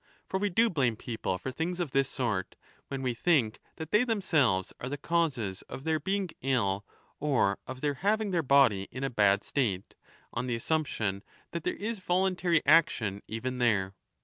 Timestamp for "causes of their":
4.97-5.99